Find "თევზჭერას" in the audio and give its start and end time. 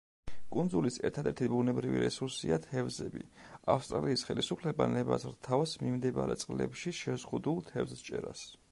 7.73-8.47